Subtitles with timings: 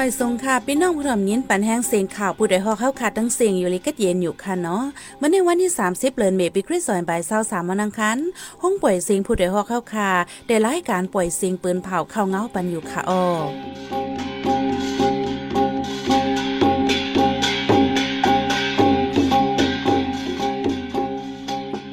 [0.00, 4.82] ไม่ทรงค่ะพี่น้องผู้ทำยินปันแห้งเสียงข่าวผู้ใดฮอกเข้าขาดทั้งเสียงอยู่ลิกัดเย็นอยู่ค่ะเนาะ
[5.18, 8.18] เมื่อในวันที่ 30เดือนเมษปีคริสต์ศักราช23วันอังคาร
[8.62, 10.10] ห้องปล่อยเสียงผู้ใดฮอกเข้าคา
[10.46, 13.24] ได้รายการปล่อยเสียงปืนเผาเข้าเงาปันอยู่ค่ะอ้อ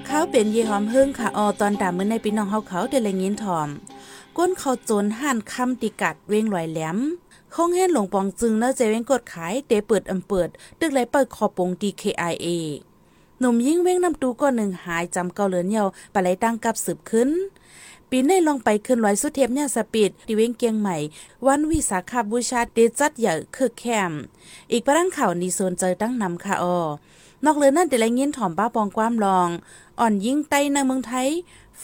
[0.08, 3.70] เขาเป็นยีหอมหึ่งค่ะออตอนดามื้อในพี่น้องเฮาเขาได้แลยินถ่อม
[4.38, 6.98] ก้นเขาโจนห่านคำติกัดเวงลอยแหลม
[7.56, 12.48] คงเห็นหลงปองจึงเนาะเจเว้งกดขายเตเปิดอำเปิด ตึกไหลเปิดคอปง DKIA
[13.40, 17.30] หนุ่มยิ่งเว้งนำตูก้อนหนึ่งหายจำเกาเหลือนเยาปะไหลตั้งกับสืบขึ้น
[18.10, 20.96] ปีในลองไปขึ้นลอยสุเทพเนี่ยสปีดที่เว้งเกียงใหม่
[21.46, 24.14] วันวิสาขาบูชาเดจัดใหญ่คือแคม
[24.72, 26.78] อีกประดังข่าวนีโซนเจอตั้งนำค่ะออ
[27.46, 29.50] นอกเลยนั่นแต่ละเงี้ยถ่อมป้าปองความลอง
[30.00, 31.28] อ่อนยิ่งไตในเมืองไทย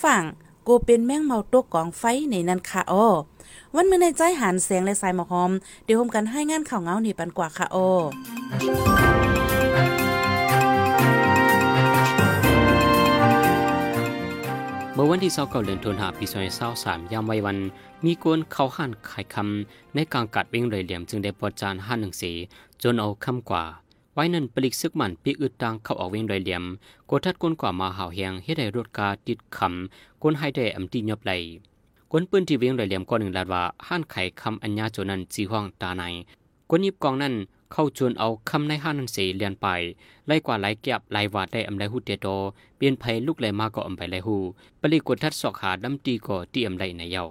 [0.01, 0.23] ฝั่ง
[0.67, 3.07] กูเป็นแมงเมาตกกองไฟในนั้นค่ะอ้อ
[3.75, 5.51] วันมื้อในใจหันแสงและสายหมอกหอม
[5.85, 7.89] เดี๋ยวโฮมกันให้งานข่าวเงานี่ปันกว่าค่ะอ้อ
[14.93, 16.25] เมื่อวันที่29เดือนธันวาคมปี
[16.69, 17.57] 2023ยามวัยวัน
[18.05, 22.31] มีกวนเขาหันขายคำในกลางกัดเวงเลยเหลี่ยมจึงได้ปอจานห้าหนึ่งสี
[22.83, 23.63] จนเอาคำกว่า
[24.13, 26.63] ไว้นั้นปลิกซึกมันปีอึดตังเข้าออกเวงเลยเหลี่ยม
[27.09, 31.31] กดทัดกวนกว่ามาหาวเฮียงเฮ็ดให้รถกาติดคำกวนให้ได้อำตียบไหล
[32.11, 36.03] กวนปืนที่เวียงเลยเหลี่ยมก้อนหนึ่งลาดว่าห้านไขคำอัญญาโจนันจีห้องตาใน
[36.69, 37.33] กวนยิบกองนั้น
[37.71, 39.67] เข้าจวนเอาคำในห้านันเสเลียนไป
[40.27, 42.27] ไล่กว่าไล่เก็บไล่วาดได้อำไลหูเตโต
[42.77, 44.37] เปลี่ยนภัยลูกไหลมาก็อำไปไลหู
[44.81, 47.23] ปริกกดทัดสอกหาดำตีก็ตีอำไลในเยา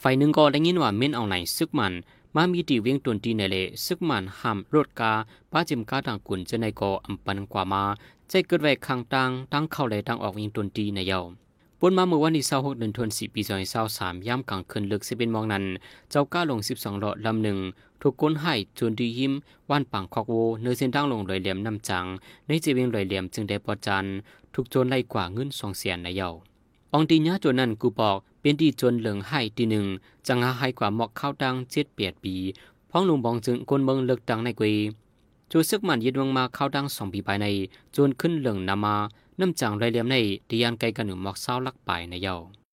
[0.00, 1.92] ไฟหนึ่งก็ได้ยินว่าเม้นเอาไหนซึกมัน
[2.36, 5.12] มามีตีเวียงตนตีในเลซึกมันหามรถกา
[5.52, 7.84] ป้าจิมกาต่างกุนจะในก็อำปันกว่ามา
[8.28, 11.20] ใจเกิดไว้ข้างตังตั้งเข้าเลยตั้งออกเวียงตนตีในเยา
[11.80, 13.42] ปนมาเมื่อวันที่26เดือนธันวาคมปี
[13.84, 15.64] 2023ย่ำกลางคืนลึกสิเป็นมองนั้น
[16.10, 17.58] เจ้าก้าลง 12หลอดลำหนึ่ง
[18.00, 19.32] ถูกก้นให้จนดียิ้ม
[19.70, 22.04] ว่านปังคอกโวเนื้อเส้นตั้งลงลอยเหลี่ยมน้ำจัง
[22.46, 24.04] ในจีเวียงลอยเหลี่ยมจึงได้ปอจัน
[24.54, 26.28] ถูกโจนไล่กว่าเงินสองเสียนในเยา
[26.94, 29.86] องตีญาจนนั้นกูบอก เป็นดีจนเหลืองให้ทีหนึ่ง
[30.26, 32.34] จังหาให้กว่าหมอกข้าวดังเจ็ดเปียดปี
[32.90, 34.74] พ้องลุงบองจึงก้นเมืองเลิกดังในกุย
[35.50, 37.46] จูซึกมันยึดวงมาข้าวดังสองปีภายใน
[37.96, 38.94] จนขึ้นเหลืองนามา
[39.40, 40.16] น้ำจังไรเลี่ยมใน
[40.48, 42.63] ดียานไกลกันหนึ่งหมอกเศร้าลักไปในเย้า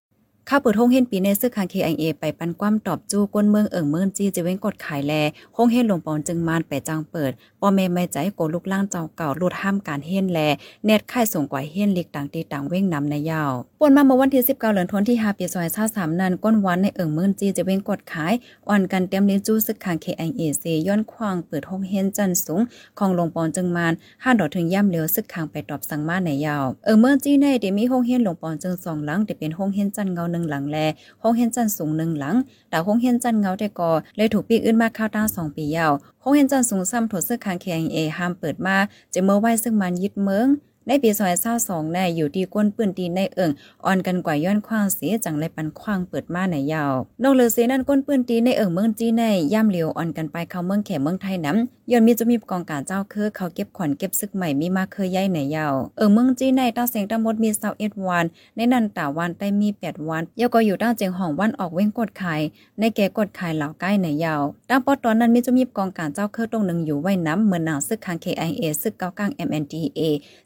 [0.50, 5.14] ข้าเปิดห้องเฮนปีในซึกคางเคไอเอไปปันความตอบจู้ก้นเมืองเอิงเมืองจีจะเว้งกดขายแล
[5.56, 7.32] ห้องเฮนหลวงปอนจึงมานไปจังเปิด
[7.62, 10.40] ปอเมไม่ใจโกลูกล่างเจ้าเก่าลดห้ามการเฮนแล
[10.86, 15.46] เน็ตค่ายส่งกว่าเฮนลิกต่างตีต่างเว้งนำในยาวปนมาเมื่อวันที่19เดือนธันวาคมที่5ปี
[15.84, 18.34] 2023นั้นก้นวันในเอิงเมืองจีจะเว้งกดขาย
[18.70, 22.62] อ่อนกันเตรียมลิ้จู้ซึกคางเคไอเอเซย้อนควางเปิดห้องเฮนจันสูง
[23.00, 30.78] ของหลวงปอนจึงมานห้าดอกถึงย่ำเลียวซึกคางไปตอบสั่งมาในยาวเอิงเมืองจีในเดมีห้องเฮนหลวงปอนจึงสองหลังแต่เป็นห้องเฮนจันเงาหนึ่งหลังแล
[31.22, 32.36] ห้องเฮียนจันสูงหนึ่งหลัง
[32.70, 35.92] แต่ห้องเฮียนจันเงาแต่ก่อเลยถูกปีกอื่นมาข้าวตั้งสองปียาว
[36.24, 38.78] ห้องเฮียนจันสูงซ้ำถดเสื้อคางแข็งเอห้ามเปิดมา
[39.14, 40.48] จะเมื่อไหวซึ่งมันยึดเมือง
[40.88, 43.52] ในปีซอยเศร้าสองแน่อยู่ที่ก้นปืนตีในเอิง
[43.86, 46.94] อ่อนกันกว่าย้อนคว้างเสียจังไรปันคว้างเปิดมาในยาว
[47.24, 58.26] นอกเหลือเสียนั่นก้นปืนตีในเอิงเมืองจีในย่ำเหลียวอ่อนกันไปเข้าเมืองแขเมืองไทยน้ำย้อนมีจะมีกองการเจ้าคือเขาเก็บขวัญเก็บซึกใหม่มีมาเคยใหญ่ในยาวเอิงเมืองจีในตั้งเสียงตั้งหมดมีเศร้าเอ็ดวัน
[58.56, 62.42] ในนันตาวันได้มีแปดวันยาก็อยู่ตั้งเจียงห้องวันออกเว้งกดขาย
[62.80, 70.02] ในแก่กดขายเหล่าใกล้ในยาวตั้งปอตอนนั้นมีจะมีกองการเจ้าคือตรงหนึ่งอยู่ไว้น้ำเหมือนหนังซึกคาง KIA ซึกเก้ากลาง MNDA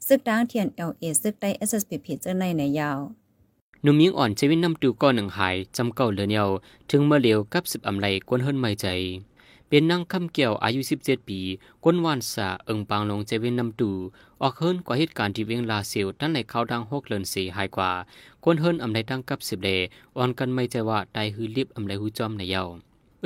[0.07, 2.99] ซึกดังเทียน LA ซึกได้ SSPP เจอในในยาว
[3.85, 6.49] นุ่มยิงอ่อนเจวินนำตูก้อนหนึ่งหายจำเก่าเหลือเนียว
[6.89, 8.85] ถึงเมื่อเลียวกับสิบอำไลกวนเฮิรนไม่ใจ
[9.67, 11.39] เป็นนางคำเกี่ยวอายุสิบเจ็ดปี
[11.83, 13.91] ก้นวานสาเอิงปางลงเจวินนำตู
[14.41, 17.91] ออกเฮิรนกว่าเหตุการณ์ที่เวียงลาเซียวตั้งในเขาดังหกเลินสีหายกว่า
[18.43, 19.69] ก้นเฮิรนอำไลตั้งกับสิบเล
[20.17, 22.63] อ่อนกันไม่ใจว่าไตฮือลิบอำไลหูจอมในเยา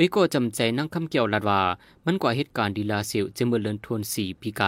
[0.02, 1.60] วิโกจำใจนั่งคำเกี่ยวลัดว่า
[2.06, 4.62] มันกว่าเหตุการณ์ดีลาเซียวจะเมื่อเลินทวนสี่ปีไก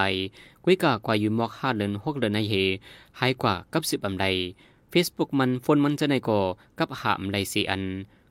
[0.65, 2.55] กุยกากว่าอยู่มอกห้าเลินหกเลินในเฮ
[3.19, 4.27] หายกว่ากับสิบอำได
[4.91, 6.41] เฟซบุ๊กมันฟนมันจะในก่อ
[6.79, 7.83] กับหามไลสีอัน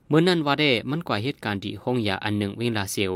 [0.08, 3.12] เมื่อนั้นว่าได้มันกว่าเหตุการณ์ที่ห้องยาอันหนึ่งเวลาเซียว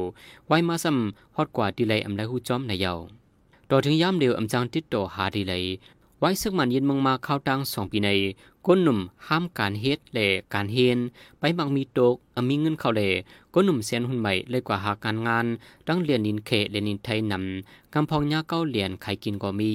[0.47, 2.95] ไว้มาซ้ำฮอดกว่าดีเลยอำไลหูจอมในเยา
[3.71, 5.63] ต่อถึงย้ำเดียวอำจังติดต่อหาดีเลย
[6.21, 8.09] ไว้ซึกมันเยินมังมาเข้าตังสองปีใน
[8.67, 8.99] ก้นหนุ่ม
[9.29, 10.99] ห้ามการเฮ็ดและการเฮียน
[11.39, 13.13] ไปมักมีโตกอมีเงินเข้าเลย
[13.55, 15.47] ก้นหนุ่มเสียนหุ่นใหม่เลยกว่าหาการงาน
[15.87, 19.73] ตั้งเรียนนินเคเรียนนินไทยนำกำพองยาเก้าเหรียญไขกินก็มี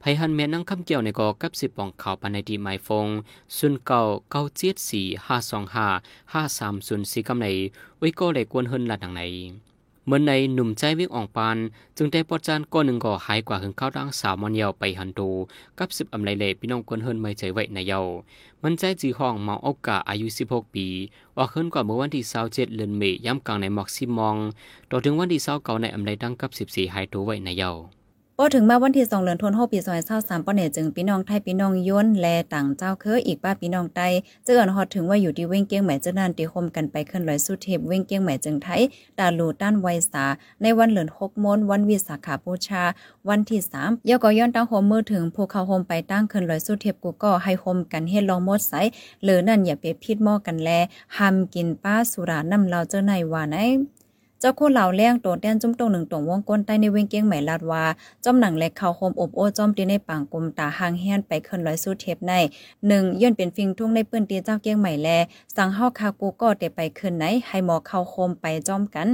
[0.00, 3.06] ไผหันแม่นั่งคำเกี่ยวในกอกับสิบปองข่าวปันในดีไมฟง
[3.56, 4.00] ซุนเก่า
[4.30, 5.86] เก้าเจ็ดสี่ห้าสองห้า
[6.32, 7.46] ห้าสามศูนย์สี่กำใน
[7.98, 9.22] ไว้ก็เลยกวนเฮินละดังไหน
[10.06, 11.56] เมื่อในหนุ่มใจวิ่งอองปาน
[11.96, 15.28] จึงได้ปอดจานก้อนหนึ่งก่อหายกว่าหึงข้าวดังสาวมันเยาไปหันตู
[15.78, 18.00] กับสิบอำไรเลพี่น้องคนเฮิรนไม่ใจไว้ในเยา
[18.62, 20.86] มันใจจีห้องเมาอากาอายุ 16 ปี
[21.38, 24.36] ออกเฮิรนกว่าเมื่อวันที่27เดือนเมษย่ำกลางในหมอกซิมอง
[24.90, 27.70] ต่อถึงวันที่29ในอำไรดังกับ 14 หายตัวไว้ในเยา
[28.44, 29.78] พอถึงมาวันที่2เดือนธันวาคมปี
[30.12, 34.00] 2023ปอเนี่ยจึงพี่น้องไทยพี่น้องย้นแลต่างเจ้าเคออีกป้าพี่น้องไต
[34.44, 38.80] เจือนฮอดถึงว่าอยู่ที่เว้งเกี้ยงแหม่เจ้านันตีคมกันไปขึ้นลอยสุเทพเว้งเกี้ยงแหม่จึงไทย
[39.18, 40.24] ดาลูต้านไวสา
[40.62, 42.82] ในวันเหลือน6มนวันวิสาขาบูชา
[43.28, 48.72] วันที่3ยก็ย้อนตั้งโฮมมือถึงภูเขาโฮมไปตั้งขึ้นลอยสุเทพกูก็ให้โฮมกันเฮ็ดลองมดใส
[49.22, 50.70] หรือนั่นอย่าไปพิดหม้อกันแล
[51.16, 53.58] ห้ามกินป้าสุราน้ำเราเจ้าในว่าไหน
[54.42, 57.84] เจ้าคู่เหล่าแรงโตแดนจุ้มตรงหนึ่งตรงวงก้นใต้ในเวงเกียงใหม่ลาดว่า
[58.24, 62.32] จอมหนังเล็กเข้าโฮมอบโอ้จอมตีในปางกลมตาหางแฮนไปขึ้นร้อยสู้เทปใน
[62.86, 65.08] หนึ่งย่นเป็นฟิงทุ่งในปืนตีเจ้าเกียงใหม่แล
[65.56, 69.08] สั่งเฮาคากูก็เตไปขึ้นไหน ให้หมอเข้าโคมไปจอมกัน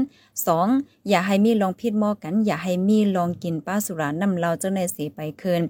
[0.46, 0.68] สอง
[1.08, 5.60] อย่าให้มีลองพิษหมอกัน อย่าให้มีลองกินป้าสุรานำเราเจ้าในสีไปคืน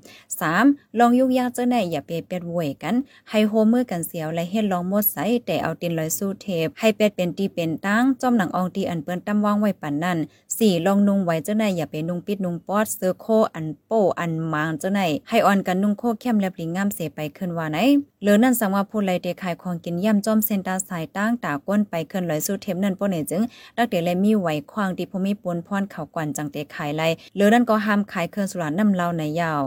[0.41, 0.65] สาม
[0.99, 2.95] ลองยุกยากเจ้าในอย่าเปียเป็ดวยกัน
[3.31, 5.17] ให้โฮมือกันเสียวและเฮ็ดลองหมดใส
[5.47, 10.19] แต่เอาตินลอยสู้เทปให้เป็ดเป็นตีเป็นตั้งจอมหนังอองตีอันเปิ้นตำวางไว้ปันนั่น
[10.59, 17.79] สี่ลองนุ่งไว้เจ้าไหนอย่าไปนุ่งปิดนุ่งปอดเสื้อโคอันโป้อันมางเจ้าไหนให้อ่อนกันนุ่งโคเข้มแลบลิงงามเสไปขึ้นว่าไหน
[18.21, 23.43] เหลือนั่นสังว่าผู้ไรเดขายของกินย่ำจอมเซนตาสายตั้งตาก้นไปขึ้นลอยสู้เทมนั่นป้นจึง
[23.77, 27.03] ดักเดเลยมีไหวควางที่พมีปนพรเข่ากวนจังเตขายไร
[27.35, 29.63] เหลือนั่นก็ห้ามขายเครื่องสุราน้ำเล่าในยาว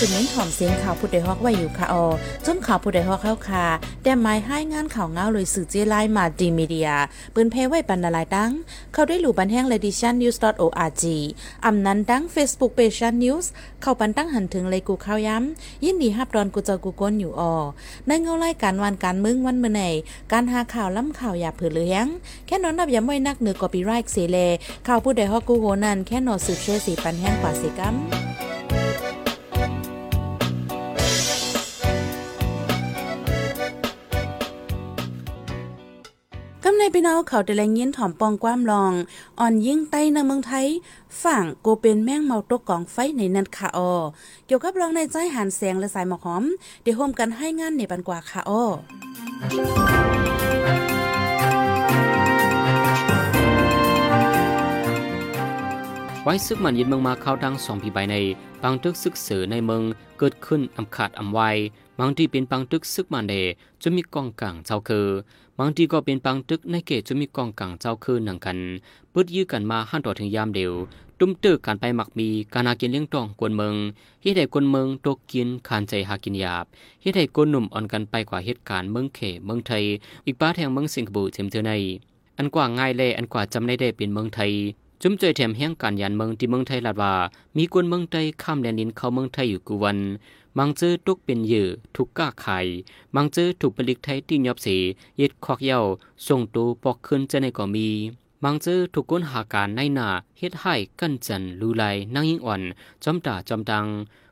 [0.00, 2.06] พี่น้องเขาสืบเน้นถ่อมเสียงข่าวผู้ใดฮอกไว้อยู่ค่ะออ
[2.46, 3.66] จนข่าวผู้ใดฮอกเข้าค่ะ
[4.02, 6.90] แต่หมายให้งานข่าวเงาเลยสื่อเจไลมาดีมีเดีย
[7.34, 8.50] ปืนเพไว้ปันนาลายดัง
[8.92, 11.04] เข้าด้วยหลู่บันแห้งเลดิชันนิวส์ .org
[11.64, 13.50] อำนั้นดัง Facebook p a g e นิวส์
[13.82, 17.54] เข้าปันตั้งหันถึงเลยกูข้าวย้ำ ยินดีฮับดอนกูเจอกูก้นอยู่ออ
[18.06, 19.82] ในเงาไล่การวันการมึงวันเมื่อไหน
[20.32, 22.06] การหาข่าวล้ำข่าวอย่าเผือเลี้ยง
[22.46, 24.38] แค่นอนนับย้ำไว้นักเหนือกอปีไรค์เสเล
[24.86, 27.96] ข่าวผู้ใดฮอกกูโหนันแค่นอสืบเชื่อสีปันแห้งกว่าสิกัม
[36.94, 38.92] พี่น้องเขาแต่แลงยินถ่อมปองความลอง
[39.40, 40.66] อ่อนยิ่งใต้ในเมืองไทย
[41.22, 43.92] ฝั่งโกเป็นแม่งเมาตกกองไฟในนันค่ะออ
[44.46, 46.44] เกี่ยวกับรองในใจหันแสงและสายหมอกหอม
[46.82, 48.64] เดี๋ยวโฮมกันให้งานในปันกว่าค่ะออ
[56.22, 58.16] ไว้ซึกมันยินเมืองมาเข้าดังสองปีใบใน
[58.62, 59.82] ปังตึกซึกเสือในเมือง
[60.18, 61.40] เกิดขึ้นอำขาดอำไว
[61.98, 63.34] บางที่เป็นปังตึกซึกมันเด
[63.82, 65.06] จะมีกองกลางเจ้าคือ
[65.60, 68.58] บางทีก็เป็นปังตึกในเกตจะมีกองกลางเจ้าคืนหนังกัน
[69.12, 70.72] ปืดยื้อกันมาหันต่อถึงยามเดียว
[71.18, 73.74] ตุ้มตึกการไปหมักมีการหากินเลี้ยงตองกวนเมือง
[74.22, 76.64] เฮ็ดให้คนเมืองตกกินคานใจหากินหยาบ
[77.02, 79.84] เฮ็ดให้คนหนุ่มอ่อนกันไปกว่าเหตุการณ์เมืองเขเมืองไทย
[80.26, 81.72] อีกป้าแทงเมืองสิงคโปร์เต็มเท่าใน
[82.38, 84.52] อันกว่าง่ายเลยอันกว่าจำได้ได้เป็นเมืองไทย
[85.02, 87.12] จุ่มใจแถมแห่งการยันเมืองที่เมืองไทยลาดว่า
[87.56, 89.98] มีคนเมืองไทยข้ามแดนดินเข้าเมืองไทยอยู่กูวัน
[90.58, 92.58] มังเจอตุกเป็นเยือทุกก้าไข่
[93.14, 94.76] มังเจอถูกผลิตไทยที่ยอบสี
[95.20, 95.80] ยึดคอกเย้า
[96.26, 97.88] ส่งตูปอกขึ้นจะในก็มี
[98.44, 100.08] มังเจอถูกก้นหาการในหน้า
[100.38, 101.84] เฮ็ดให้กั้นจันลูไล
[102.14, 102.62] นั่งยิ่งอ่อน
[103.04, 103.86] จอมตาจอมดัง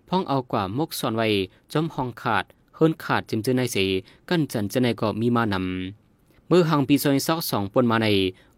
[0.08, 1.28] พ้องเอากว่ามกซ่อนไว้
[1.72, 2.44] จอมห้องขาด
[2.74, 3.86] เฮินขาดจิมเจอในเสี
[4.28, 6.05] กั้นจันจะในก็มีมานำ
[6.48, 8.08] เมื่อหังปีซอยซอกสองปนมาใน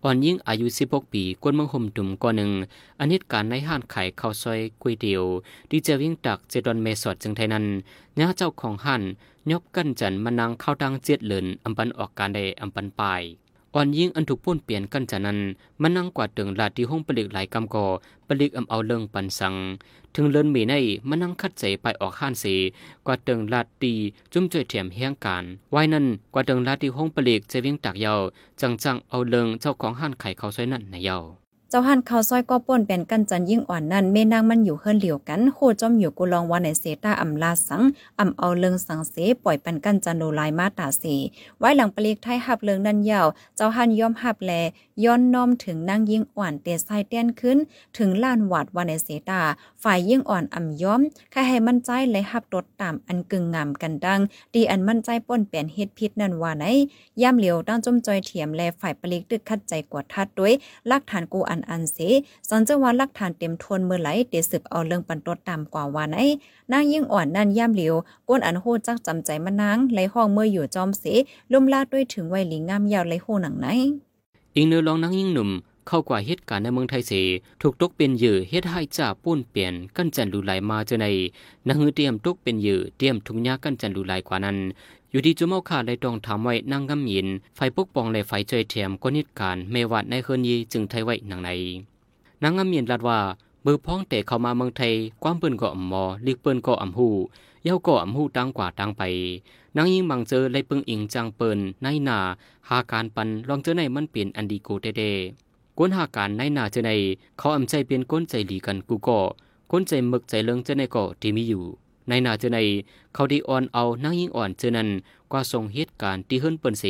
[0.02, 2.50] อ่อนยิ่งอายุ 16 ปีกวนเมืองห่มดุ่มก่อนหนึ่ง
[2.98, 5.22] อันเหตุการณ์ในห้านขายข้าวซอยก๋วยเตี๋ยว
[5.70, 7.64] ดีเจวิ่งตักเจดอนเมสอดจึงไทยนั้น
[8.14, 9.02] เนื้อเจ้าของห้าน
[9.50, 13.22] ยบกันจันมานังเข้าดังเจ็ดเหลินอำปันออกการใดอำปันปลาย
[13.74, 15.38] อ่อนยิ่งอันถูกป้นเปลี่ยนกันจันนั้น
[15.80, 17.86] มันนั่งกวาดตึงลาดที่ห้องปลิกหลายกำก่อ
[18.26, 19.54] ปลิกอำเอาเรื่องปันสัง
[20.14, 20.74] ถึงเลินมีใน
[21.08, 22.44] มันนั่งคัดใจไปออกห้านเส
[23.06, 23.92] กว่าตึงลาดตี
[24.32, 28.14] จุ่มจ่วยเถียมแห่งการไว้นั่นกว่าตึงลาดที่ห้องปลิกจะวิ่งตักเยา
[28.60, 31.18] จังจังเอาเรื่องเจ้าของห้านไข่เขาซอยนั่นในเยา
[31.70, 37.82] เจ้าหันเขาซอยก็ป่นเป็นกันจันยิ่งอ่อนนั่นเมนางมันอยู่เฮิรนเหลียวกันโคจอมอยู่กุลองวันในเซตาอำลาสัง
[38.20, 41.16] อำเอาเลิงสังเสปล่อยปันกันจันโนลายมาตาสี
[41.58, 44.52] ไว้หลังปลีกไทยหับเลิงนั่นยาวเจ้าหันย่อมหับแล
[45.04, 47.58] ย้อนน้อมถึงนางยิ่งอ่อนเตะไซเตี้ยนขึ้น
[47.98, 49.42] ถึงล้านวัดวันในเซตา
[49.82, 51.00] ฝ่ายยิ่งอ่อนอำย้อม
[51.30, 54.20] แค่ให้มั่นใจและหับตดตามอันกึ่งงามกันดัง
[54.54, 56.64] ดีอันมั่นใจป่นเปลี่ยนเฮ็ดพิษนันว่าไหน
[57.22, 60.52] ย่ำเหลียวตั้งจมจอยเถียมแลฝ่ายปลีกตึกคัดใจกว่าทัดด้วย
[60.90, 61.98] ลักฐานกูอันอันเส
[62.48, 66.16] สันจะว่าลักฐานเต็มทวนเมื่อไหลเดสืบเอาเรื่องปันตดตามกว่าว่าไหน
[66.72, 67.94] นางยิ่งอ่อนนั่นย่ำเหลียว
[68.28, 71.04] ก้นอันโหจักจำใจมานางไหลห้องเมื่ออยู่จอมเส
[71.52, 73.68] ลุ่มลาดด้วยถึงไวหลิงงามยาวไหลโหหนังไหน
[74.58, 75.50] อิงเนื้อลองนังยิ่งหนุ่ม
[75.88, 77.12] เข้ากว่าเหตุการณ์ในเมืองไทยเส
[77.62, 81.06] ถูกตกเป็นเหยื่อเฮ็ดให้จ่าป้นเปลี่ยนกันจันดูไหลมาเจอใน
[81.68, 84.56] นังเตรียมตกเป็นเหยื่อเตรียมทุกยากันจันดูไหลกว่านั้น
[85.10, 91.50] อยู่ที่จุเมาขาได้ต้องถามไว้นางกำยิน ไฟปกป้องและไฟจอยแถมก็นิดการเมวัดในเฮือนยีจึงไทยไว้หนังใน
[92.42, 93.18] นางกำยินรัดว่า
[93.70, 97.08] มือพ้องแต่เข้ามาเมืองไทยความเปิ้นก็อ่ำมอลิกเปิ้นก็อ่ำหู
[97.64, 99.02] เย้าก็อ่ำหูตั้งกว่าตั้งไป
[99.76, 102.18] นางยิงบังเจอไลเปึงอิงจังเปิ้นในหนา
[102.68, 105.02] หาการปันลองเจอในมันเปลี่ยนอันดีโกเตเด
[105.78, 106.90] ก้นหาการในหนาเจอใน
[107.38, 109.20] เขาอ่ำใจเปลี่ยนก้นใจหลีกันกูก็
[109.70, 111.62] ก้นใจมึกใจเลิงเจอในก็ที่มีอยู่
[112.08, 112.58] ในหนาเจอใน
[113.14, 114.88] เขาดีอ่อนเอานางยิงอ่อนเจอนั้น
[115.32, 116.84] กว่าส่งเหตุการณ์ที่เฮิรนเปิ้นเส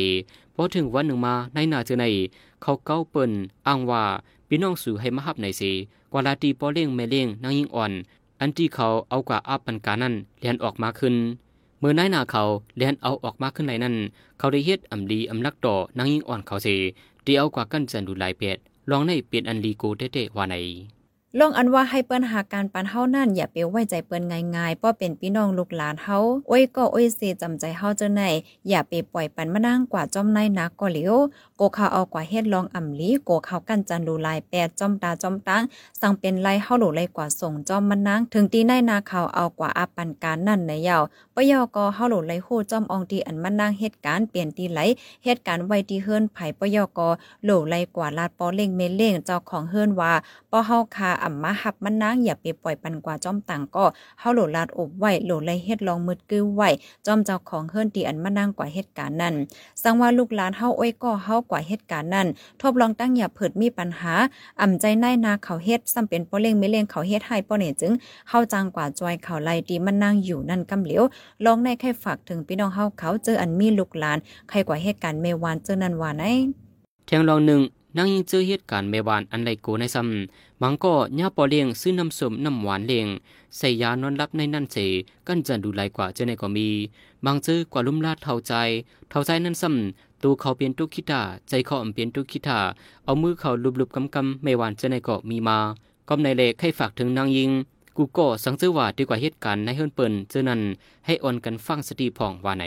[0.55, 2.05] พอถึงวันหนึ่งมาในหนาเจอใน
[2.61, 3.31] เขาเก้าเปิ้น
[3.67, 4.03] อ้างว่า
[4.47, 5.61] พี่น้องสู่ให้มาฮับในเส
[6.11, 7.91] กว่าลาตีปอเลี้ยงแม่เลี้ยงนางยิ่งอ่อน
[8.39, 11.15] อันที่เขาเอากว่าอาปันกานั้นเลียนออกมาขึ้น
[11.79, 12.43] เมื่อนายนาเขา
[12.77, 13.95] เลียนเอาออกมาขึ้นไหนนั้น
[14.39, 16.67] เขาได้เฮ็ดอำลีอำลักต่อนางยิ่งอ่อนเขาเส
[17.25, 18.57] ที่เอากว่ากันจันดูลายเป็ด
[18.89, 20.55] ลองในเปลี่ยนอันลีโกเตๆว่าไหน
[21.37, 24.23] ลองอันว่าให้เปิ้นหาการปันเฮานั่นอย่าไปไว้ใจเปิ้น
[24.55, 26.17] ง่ายๆเพราะเป็นพี่น้องลูกหลานเฮา
[26.47, 28.21] โอ้ยก็โอ้ยเสจำใจเฮาเจ้าไหน
[28.69, 31.15] อย่าไปปล่อยปันมานั่งกว่าจอมในนักก็เหลียว
[31.57, 35.63] โกเขาเอากว่าเฮ็ดลองอ่ำลีโกเขากันจันดูลายแปดจอมตาจอมตัง
[36.01, 41.03] สั่งเป็นไรเฮาหลูเลยกว่าส่งจอมมันนางถึงตีในนาเขาเอากว่าอาปันการนั่นในยาว
[41.35, 44.79] ปยอก็เฮาหลูเลยฮู้จอมอองตีอันมันนางเหตุการณ์เปลี่ยนตีไหล
[45.23, 47.09] เหตุการณ์ไว้ที่เฮือนไผปะยอก็
[47.45, 50.13] หลูเลยกว่าลาดปอเล่งเมเล่งเจ้าของเฮือนว่า
[50.51, 53.85] ปอเฮาคาอ่ำมาหับมันนางอย่าไปปล่อยปันกว่าจอมต่างก็
[54.19, 56.69] เฮาโหลลาดอบไว้โหลเลยเฮ็ดลองมืดกิ้วไว้
[57.05, 59.33] จอมเจ้าของเฮือนตีอันมานั่งกว่าเหตุการณ์นั้น
[59.83, 62.27] สังว่าลูกหลานเฮาอ้อยก็เฮากว่าเหตุการณ์นั้น
[62.61, 64.13] ทบลองตั้งอย่าเผิดมีปัญหา
[64.61, 67.93] อ่ำใจในนาเขาเฮ็ดซ้ำเป็นป้อเล่งไม่เล่งเขาเฮ็ดให้ป้อเนี่ยจึง
[68.29, 71.03] เฮาจังกว่าจอยเขาไล่ตีมันนั่งอยู่นั่นกำเหลียว
[71.45, 74.17] ลองในแค่ฝากถึงพี่น้องเฮาเขาเจออันมีลูกหลาน
[74.49, 76.23] ใครกว่าเหตุการณ์เมวานเจอนันว่าไหน
[77.05, 77.61] เทียงลองหนึ่ง
[77.97, 83.07] นางยิงเจอเหตุการณ์แม่บ้านอันไรโกในซ้ำมังก็ย่าปอเลี้ยงซื้อน้ำสมน้ำหวานเลี้ยง
[83.57, 84.77] ใส่ยานอนรับในนั่นเส
[85.27, 86.67] กันจันดูไลกว่าเจอในก็มี
[87.25, 88.53] บางเจอกว่าลุ่มลาดเท่าใจ
[89.09, 92.59] เท่าใจนั่นซ้ำตัวเขาเปลี่ยนตุกคิตาใจเขาอำเปลี่ยนตุกคิตา
[93.05, 95.57] เอามือเขาลุบๆกำกำไม่หวานเจอในก็มีมา
[96.09, 97.51] ก็ในเลขให้ฝากถึงนางยิง
[97.97, 100.61] กูก็สังเจอว่าดีกว่าเหตุการณ์ในเฮิรนเปิ่นเจอนั้น
[101.05, 102.65] ให้อ่อนกันฟังสติพ่องว่าไหน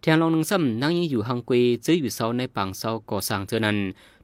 [0.00, 3.78] เทียงลองนึ่งซ้ำนางยิงอยู่ฮังกวีเจออยู่เสาในปางเสาก่อสร้างเจอนั้น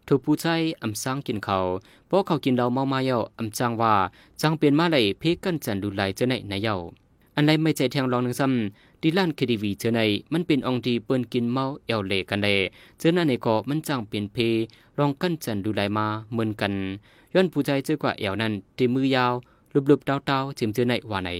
[0.09, 0.47] ถูกผู้ใจ
[0.83, 1.59] อำสร้างกินเขา
[2.07, 3.95] เพราะเขากินเราเมามาเยาอำจังว่า
[4.41, 6.75] จังเปลี่ยนมาเลยเพกันจันดูไหลเจอในในเยา
[7.37, 10.01] อันไรไม่ใจแทงลองหนึ่งซ้ำดิลันคดีวีเจอใน
[10.33, 12.59] มันเป็นองดีเปิ้นกินเมาเอวเลกันเลย
[12.99, 14.37] เจอนั่นในก็มันจังเปลี่ยนเพ
[14.99, 16.73] ลองกันจันดูไหลมาเหมือนกัน
[17.35, 19.33] ย้อนผู้ใจเจอกว่าเอวนั้นที่มือยาว
[19.91, 21.31] ลุบๆเตาๆจิมเจอในว่าไหน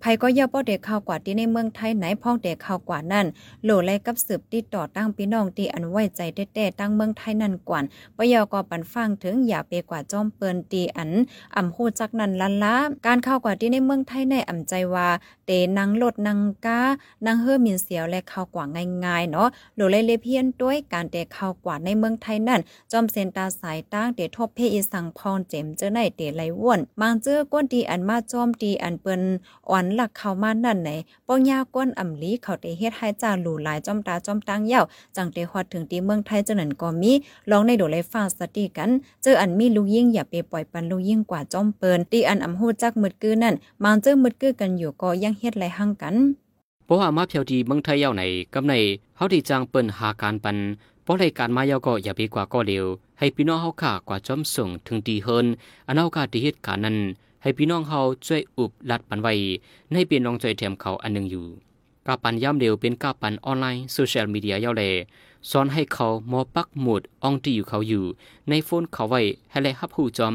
[0.00, 3.26] ไผก็ย่าบ่เด็กข่าวกว่าที่ในเมืองไทยไหนพ้องเด็กข่าวกว่านั่น
[3.64, 7.84] โหลไลกับสืบติดต่อตั้งพี่น้องที่อันไว้ใจแต้ๆตั้งเมืองไทยนั่นกว่าน
[8.16, 11.10] ปยก็ปันฟังถึงอย่าไปกว่าจอมเปินตีอัน
[11.56, 12.76] อ่ำฮู้จักนั่นลันละ
[13.06, 15.08] การข่าวกว่าที่ในเมืองไทยในอ่ำใจว่า
[15.46, 16.80] เตนางลดนางกา
[17.26, 18.64] นางเฮือมินเสียวและข่าวกว่า
[19.04, 22.60] ง่ายๆเนาะโหลไลเลเพียนด้วยการเตข่าวกว่าในเมืองไทยนั่น
[22.92, 29.22] จอมเซนตาสายตั้งเตทบเพอีสังพรเจมเจอในเตไหลว่วนบางเจอก้นตีอันมาจอมตีอันเปิ้น
[29.70, 30.90] อ่อนหลักเข้ามานั่นไหน
[31.26, 34.84] ป้องยาก้นอ่ำลีเขาได้เฮ็ดให้จ่าหลู่หลายจอมตาจอมตังยาว
[35.16, 37.12] จังได้ฮอดถึงที่เมืองไทยจังนั้นก็มี
[37.50, 38.90] ลองในโดเลยฟังสติกัน
[39.22, 46.16] เจออันมีลูกยิ่งอย่าไปปล่อยปันลูกยิ่งกว่าจอมเปินที่อันอำฮู้จักมึดกือนั่นมางเจอมึดกือกันอยู่ก็ยังเฮ็ดไหลหั่งกัน
[46.84, 48.22] เพราะว่ามาเพียวดีเมืองไทยเย้าใน
[48.54, 48.74] กำใน
[49.16, 50.56] เฮาที่จางเปิ้นหาการปัน
[51.04, 52.84] เพราะรายการมาเย้าก็อย่าไปกว่าก็เร็ว
[53.18, 55.46] ให้พี่น้องเฮาค่ากว่าจอมส่งถึงดีเฮิน
[55.86, 56.96] อันเอากาที่เหตุการนั้น
[57.46, 59.34] ให้พี่น้องเฮาช่วยอุบลัดปันไว้
[59.92, 61.46] ในเป็นรองใจแถมเขาอันหนึงอยู่
[62.06, 64.82] กาปันย่ำเร็วเป็นกาปันออนไลน์โซเชียลมีเดียเย้าแล
[65.50, 68.04] สอนให้เขามอปักหมุดอองที่อยู่เขาอยู่
[68.48, 70.34] ในโฟนเขาไว้ให้แลฮับหูจอม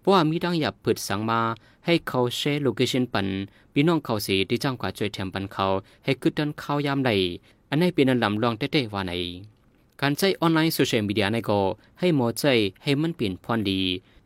[0.00, 1.40] เพราะว่ามีดังหยับเปิดสังมา
[1.86, 3.26] ให้เขาแชร์โลเคชันปัน
[3.72, 5.66] พี่น้องเขาสีที่จ้างกว่าช่วยแถมปันเขา
[6.04, 7.10] ให้กึดดันเขายามใด
[7.70, 9.12] อันนี้เป็นอันลำลองเต้ๆว่าไหน
[10.00, 11.60] การใช้ออนไลน์โซเชียลมีเดียในก็
[12.00, 12.44] ให้หมอใจ
[12.82, 13.80] ให้มันเปลี่ยนพรดี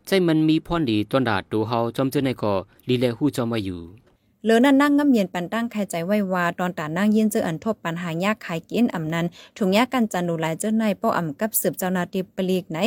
[0.07, 2.53] ใจมันมีพรดีตอนดาดดูเฮาจอมเจอในก่อ
[2.89, 3.81] ลีแลหู้จอมไว้อยู่
[4.45, 12.79] เหลือนั่นนั่งงำเย็นปันตั้งใครใจไว้วาตอนตานั่งยินเจออันทบปัญหายากขายกินอำนั้นถุงยากันจันดูหลายเจ้าในป้ออำกับสืบเจ้านาทีปลีกไหน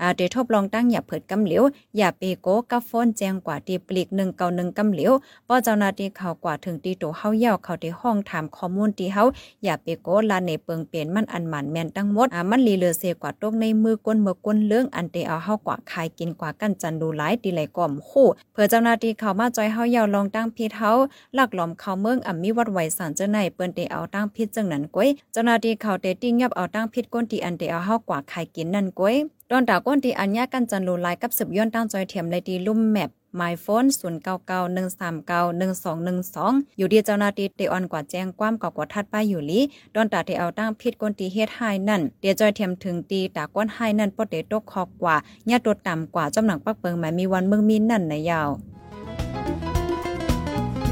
[0.00, 1.64] อ่าเดทบลองตั้งอย่าเผิดกำเหลียว
[1.96, 5.12] อย่าเปโกกับฟ้อนแจงกว่าตีปลีก1 9 1กำเหลียว
[5.48, 9.22] ป้อเจ้านาทีเขากว่าถึงตีโตเฮาเย่าเขาที่ห้องถามข้อมูลตีเฮา
[9.64, 20.92] อย่าเปโกลาในเปิงเปลี่ยนมันอันหมันแมนตั้งหมดอ่ามันลีเลือเสกว่าตกในมือกวนเมื่อกวนเรื่องอันเตเอาเฮากว่าขายกินกว่ากันจันดูหลายตีไหลก่อมคู่เพื่อเจ้านาทีเขามาจอยเฮาเย่าลองตั้งพีเฮา
[21.38, 29.14] ลักหลอมเขาเมืองอ่ำมีวัดไหวสารเจ้าในเปิ้นเตเอาตั้งพิษจังนั้นก้อยเจ้าหน้าที่เขาเตติ้งยับเอาตั้งพิษก้นที่อันเตเอาเฮากว่าขายกินนั่นก้อย
[29.50, 39.60] ตอนตาก้นที่อัญญากันจันโลลายกับสืบย้อนตั้งจอยเทียมเลยดีลุ่มแมปหมายโฟน0991391212 อยู่ดีเจ้าหน้าที่เตออนกว่าแจ้งความก่อกว่าทัดป้ายอยู่ลี
[39.94, 45.16] ดอนตาที่เอาตั้งผิดกนตีเฮ็ดให้นั่น เดี๋ยวจอยเทียมถึงตีตาก้นให้นั่นปอเตตกคอกกว่า
[45.50, 48.50] ญาติตัวต่ำกว่าจำหนังปักเปิงหมายมีวันเมืองมีนั่นในยาว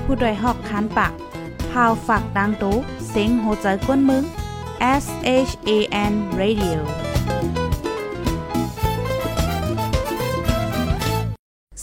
[0.04, 1.12] ผู้ดยหอกคันปาก
[1.70, 2.76] พาวฝากดังตู้
[3.08, 4.24] เซ็งโหใจกวนมึง
[5.02, 5.04] S
[5.48, 5.70] H A
[6.10, 6.78] N Radio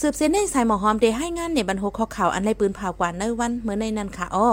[0.00, 4.50] สืบเส้นในสายหมอหอมเดให้งานในบรรโหข้อข่าวอันในปืนผ่ากว่าในวันเมื่อในนันค่ะอ้อ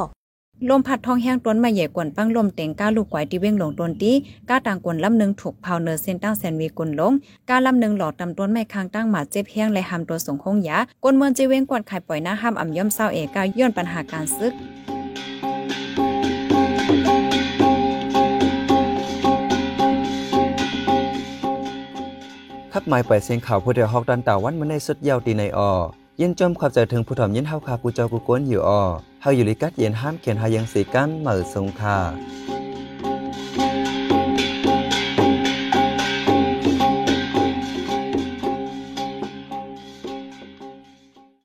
[0.70, 4.12] ลมพัดท้องแห้งต้นมาใหญ่กวนปังลมเต็งก้าลูกไกวที่เว้งหลงต้นตี
[4.50, 7.14] ก้าต่างกวนลำหนึ่งถูกเผาเนอเส้นตั้งแสนวีกุนลง
[7.50, 14.54] ก้าลำหนึ่งหลอดตำต้นไม้ค้างตั้งหมาเจ็บแห้งและหำตัวส่งคงยากวนเมืองจีเว้งกวนไข่ปล่อยหน้าห้ามอ่ำย่อมเศร้าเอก้าย้อนปัญหาการซึก
[22.72, 25.72] ทับหมายไปเสียงข่าวผู้เดียวฮอกดันตาวันมันในสุดยาวตีในออ
[26.22, 28.82] ยินจมความใจถึงผู้ถ่อมยินเฮาคากูเจ้ากูกวนอยู่ออ
[29.28, 31.98] เฮาอยู่ลิกัดเย็นห้ามเขียนหายังสีกันเหมือสงคา